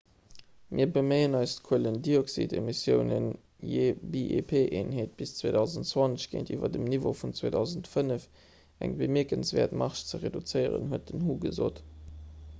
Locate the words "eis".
1.39-1.51